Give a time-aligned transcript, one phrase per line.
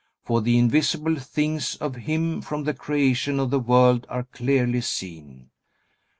[0.25, 5.51] For the invisible things of him from the creation of the world are clearly seen."